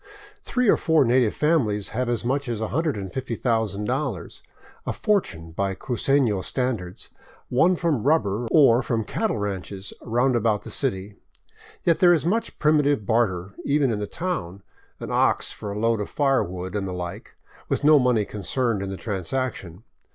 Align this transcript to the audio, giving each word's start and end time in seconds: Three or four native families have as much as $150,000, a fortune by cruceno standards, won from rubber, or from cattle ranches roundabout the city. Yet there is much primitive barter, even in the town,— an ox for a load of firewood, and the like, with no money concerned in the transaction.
Three 0.41 0.67
or 0.67 0.77
four 0.77 1.05
native 1.05 1.35
families 1.35 1.89
have 1.89 2.09
as 2.09 2.25
much 2.25 2.49
as 2.49 2.59
$150,000, 2.59 4.41
a 4.87 4.93
fortune 4.93 5.51
by 5.51 5.75
cruceno 5.75 6.43
standards, 6.43 7.09
won 7.51 7.75
from 7.75 8.01
rubber, 8.01 8.47
or 8.49 8.81
from 8.81 9.03
cattle 9.03 9.37
ranches 9.37 9.93
roundabout 10.01 10.63
the 10.63 10.71
city. 10.71 11.13
Yet 11.83 11.99
there 11.99 12.15
is 12.15 12.25
much 12.25 12.57
primitive 12.57 13.05
barter, 13.05 13.53
even 13.63 13.91
in 13.91 13.99
the 13.99 14.07
town,— 14.07 14.63
an 14.99 15.11
ox 15.11 15.53
for 15.53 15.71
a 15.71 15.77
load 15.77 16.01
of 16.01 16.09
firewood, 16.09 16.73
and 16.75 16.87
the 16.87 16.93
like, 16.93 17.35
with 17.69 17.83
no 17.83 17.99
money 17.99 18.25
concerned 18.25 18.81
in 18.81 18.89
the 18.89 18.97
transaction. 18.97 19.83